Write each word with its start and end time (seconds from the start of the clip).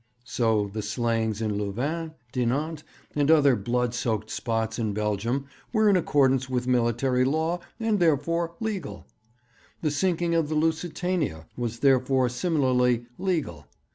So 0.25 0.67
the 0.73 0.81
slayings 0.81 1.43
in 1.43 1.59
Louvain, 1.59 2.15
Dinant, 2.31 2.83
and 3.15 3.29
other 3.29 3.55
blood 3.55 3.93
soaked 3.93 4.31
spots 4.31 4.79
in 4.79 4.95
Belgium 4.95 5.45
were 5.71 5.87
in 5.89 5.95
accordance 5.95 6.49
with 6.49 6.65
military 6.65 7.23
law, 7.23 7.59
and 7.79 7.99
therefore 7.99 8.55
"legal." 8.59 9.05
The 9.83 9.91
sinking 9.91 10.33
of 10.33 10.49
the 10.49 10.55
Lusitania 10.55 11.45
was 11.55 11.81
therefore 11.81 12.29
similarly 12.29 13.05
"legal." 13.19 13.67